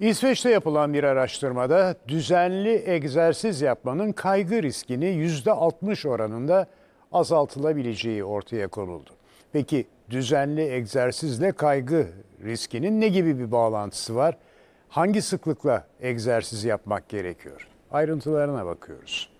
İsveç'te 0.00 0.50
yapılan 0.50 0.94
bir 0.94 1.04
araştırmada 1.04 1.94
düzenli 2.08 2.82
egzersiz 2.86 3.60
yapmanın 3.60 4.12
kaygı 4.12 4.62
riskini 4.62 5.04
%60 5.04 6.08
oranında 6.08 6.66
azaltılabileceği 7.12 8.24
ortaya 8.24 8.68
konuldu. 8.68 9.10
Peki 9.52 9.86
düzenli 10.10 10.62
egzersizle 10.62 11.52
kaygı 11.52 12.08
riskinin 12.44 13.00
ne 13.00 13.08
gibi 13.08 13.38
bir 13.38 13.52
bağlantısı 13.52 14.16
var? 14.16 14.36
Hangi 14.88 15.22
sıklıkla 15.22 15.86
egzersiz 16.00 16.64
yapmak 16.64 17.08
gerekiyor? 17.08 17.68
Ayrıntılarına 17.90 18.66
bakıyoruz. 18.66 19.30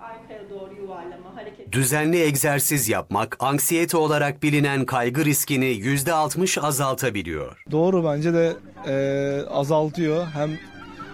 arkaya 0.00 0.50
doğru 0.50 0.74
yuvarlama 0.74 1.36
hareket. 1.36 1.72
Düzenli 1.72 2.22
egzersiz 2.22 2.88
yapmak, 2.88 3.36
anksiyete 3.40 3.96
olarak 3.96 4.42
bilinen 4.42 4.84
kaygı 4.86 5.24
riskini 5.24 5.64
%60 5.64 6.60
azaltabiliyor. 6.60 7.62
Doğru 7.70 8.04
bence 8.04 8.34
de 8.34 8.56
eee, 8.86 9.40
azaltıyor. 9.50 10.26
Hem 10.34 10.50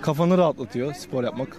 kafanı 0.03 0.39
rahatlatıyor 0.39 0.95
spor 0.95 1.25
yapmak, 1.25 1.57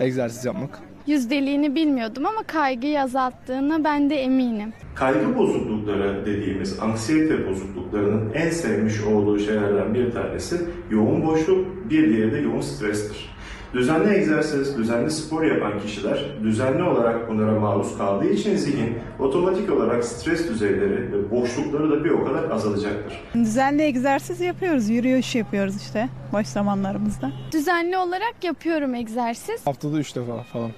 egzersiz 0.00 0.44
yapmak. 0.44 0.78
Yüzdeliğini 1.06 1.74
bilmiyordum 1.74 2.26
ama 2.26 2.42
kaygıyı 2.42 3.00
azalttığına 3.02 3.84
ben 3.84 4.10
de 4.10 4.14
eminim. 4.16 4.72
Kaygı 4.94 5.38
bozuklukları 5.38 6.26
dediğimiz 6.26 6.80
anksiyete 6.80 7.48
bozukluklarının 7.48 8.32
en 8.34 8.50
sevmiş 8.50 9.00
olduğu 9.02 9.38
şeylerden 9.38 9.94
bir 9.94 10.12
tanesi 10.12 10.60
yoğun 10.90 11.26
boşluk, 11.26 11.90
bir 11.90 12.08
diğeri 12.14 12.32
de 12.32 12.38
yoğun 12.38 12.60
strestir. 12.60 13.30
Düzenli 13.74 14.14
egzersiz, 14.14 14.76
düzenli 14.78 15.10
spor 15.10 15.42
yapan 15.42 15.80
kişiler 15.80 16.24
düzenli 16.42 16.82
olarak 16.82 17.28
bunlara 17.28 17.60
maruz 17.60 17.98
kaldığı 17.98 18.28
için 18.30 18.56
zihin 18.56 18.98
otomatik 19.18 19.72
olarak 19.72 20.04
stres 20.04 20.48
düzeyleri 20.48 21.12
ve 21.12 21.30
boşlukları 21.30 21.90
da 21.90 22.04
bir 22.04 22.10
o 22.10 22.24
kadar 22.24 22.50
azalacaktır. 22.50 23.20
Düzenli 23.34 23.82
egzersiz 23.82 24.40
yapıyoruz, 24.40 24.88
yürüyüş 24.88 25.34
yapıyoruz 25.34 25.76
işte 25.76 26.08
boş 26.32 26.46
zamanlarımızda. 26.46 27.30
Düzenli 27.52 27.96
olarak 27.96 28.34
yapıyorum 28.42 28.94
egzersiz. 28.94 29.66
Haftada 29.66 29.98
3 29.98 30.16
defa 30.16 30.42
falan. 30.42 30.70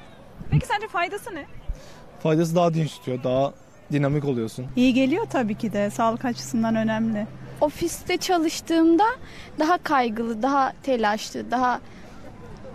Peki 0.50 0.66
sence 0.66 0.88
faydası 0.88 1.34
ne? 1.34 1.44
Faydası 2.22 2.56
daha 2.56 2.74
dinç 2.74 2.90
tutuyor, 2.90 3.24
daha 3.24 3.52
dinamik 3.92 4.24
oluyorsun. 4.24 4.66
İyi 4.76 4.94
geliyor 4.94 5.26
tabii 5.30 5.54
ki 5.54 5.72
de, 5.72 5.90
sağlık 5.90 6.24
açısından 6.24 6.76
önemli. 6.76 7.26
Ofiste 7.60 8.16
çalıştığımda 8.16 9.04
daha 9.58 9.78
kaygılı, 9.78 10.42
daha 10.42 10.72
telaşlı, 10.82 11.50
daha 11.50 11.80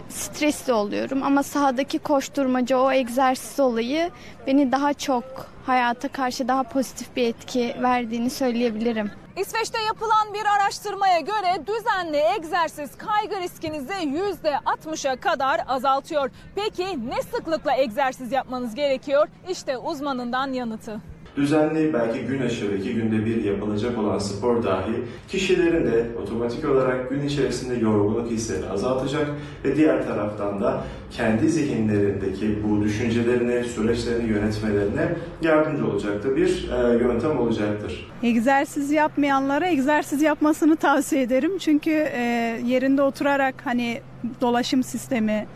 stresli 0.09 0.73
oluyorum. 0.73 1.23
Ama 1.23 1.44
sahadaki 1.44 2.00
koşturmaca, 2.00 2.77
o 2.77 2.91
egzersiz 2.91 3.59
olayı 3.59 4.11
beni 4.47 4.72
daha 4.72 4.94
çok 4.94 5.23
hayata 5.66 6.08
karşı 6.08 6.47
daha 6.47 6.64
pozitif 6.64 7.16
bir 7.16 7.27
etki 7.27 7.75
verdiğini 7.81 8.30
söyleyebilirim. 8.30 9.11
İsveç'te 9.38 9.81
yapılan 9.81 10.33
bir 10.33 10.45
araştırmaya 10.45 11.19
göre 11.19 11.67
düzenli 11.67 12.17
egzersiz 12.38 12.89
kaygı 12.97 13.41
riskinizi 13.41 13.94
%60'a 13.94 15.16
kadar 15.16 15.61
azaltıyor. 15.67 16.30
Peki 16.55 17.09
ne 17.09 17.21
sıklıkla 17.21 17.77
egzersiz 17.77 18.31
yapmanız 18.31 18.75
gerekiyor? 18.75 19.27
İşte 19.49 19.77
uzmanından 19.77 20.53
yanıtı. 20.53 21.02
Düzenli 21.38 21.93
belki 21.93 22.19
gün 22.19 22.41
aşırı 22.41 22.75
iki 22.77 22.93
günde 22.93 23.25
bir 23.25 23.43
yapılacak 23.43 23.97
olan 23.97 24.17
spor 24.17 24.63
dahi 24.63 24.93
kişilerin 25.27 25.85
de 25.85 26.05
otomatik 26.21 26.69
olarak 26.69 27.09
gün 27.09 27.21
içerisinde 27.27 27.75
yorgunluk 27.75 28.31
hissini 28.31 28.69
azaltacak 28.69 29.27
ve 29.65 29.75
diğer 29.75 30.08
taraftan 30.08 30.61
da 30.61 30.83
kendi 31.11 31.49
zihinlerindeki 31.49 32.63
bu 32.63 32.83
düşüncelerini, 32.83 33.63
süreçlerini 33.63 34.30
yönetmelerine 34.30 35.15
yardımcı 35.41 35.88
olacaktır. 35.88 36.35
Bir 36.35 36.69
e, 36.71 37.03
yöntem 37.03 37.39
olacaktır. 37.39 38.11
Egzersiz 38.23 38.91
yapmayanlara 38.91 39.67
egzersiz 39.67 40.21
yapmasını 40.21 40.75
tavsiye 40.75 41.21
ederim. 41.21 41.58
Çünkü 41.58 41.91
e, 41.91 42.21
yerinde 42.65 43.02
oturarak 43.02 43.55
hani 43.63 44.02
dolaşım 44.41 44.83
sistemi 44.83 45.47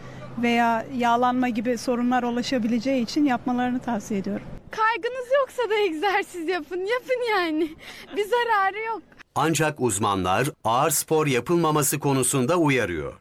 veya 0.42 0.86
yağlanma 0.98 1.50
gibi 1.50 1.78
sorunlar 1.78 2.24
ulaşabileceği 2.24 3.04
için 3.04 3.26
yapmalarını 3.26 3.80
tavsiye 3.80 4.20
ediyorum. 4.20 4.61
Kaygınız 4.72 5.28
yoksa 5.42 5.70
da 5.70 5.76
egzersiz 5.76 6.48
yapın. 6.48 6.80
Yapın 6.80 7.30
yani. 7.32 7.70
Bir 8.18 8.24
zararı 8.26 8.80
yok. 8.88 9.02
Ancak 9.36 9.82
uzmanlar 9.82 10.48
ağır 10.64 10.90
spor 10.90 11.28
yapılmaması 11.28 12.00
konusunda 12.00 12.58
uyarıyor. 12.58 13.14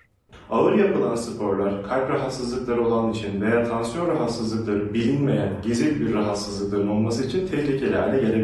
Ağır 0.51 0.75
yapılan 0.79 1.15
sporlar 1.15 1.89
kalp 1.89 2.11
rahatsızlıkları 2.11 2.87
olan 2.87 3.13
için 3.13 3.41
veya 3.41 3.65
tansiyon 3.69 4.07
rahatsızlıkları 4.09 4.95
bilinmeyen 4.95 5.63
gizli 5.63 6.01
bir 6.01 6.15
rahatsızlıkların 6.15 6.89
olması 6.89 7.25
için 7.27 7.47
tehlikeli 7.49 7.97
hale 7.97 8.21
gelebilir. 8.21 8.37